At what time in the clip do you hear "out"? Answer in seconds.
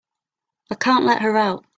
1.37-1.63